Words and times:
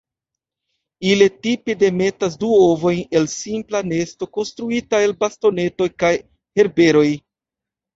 Ili 1.09 1.27
tipe 1.47 1.75
demetas 1.83 2.39
du 2.45 2.51
ovojn 2.69 3.05
en 3.21 3.29
simpla 3.37 3.85
nesto 3.93 4.33
konstruita 4.41 5.07
el 5.09 5.19
bastonetoj 5.25 5.93
kaj 6.03 6.17
herberoj. 6.59 7.11